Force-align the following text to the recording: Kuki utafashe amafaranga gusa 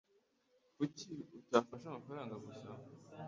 Kuki 0.75 1.09
utafashe 1.41 1.85
amafaranga 1.87 2.33
gusa 2.45 2.69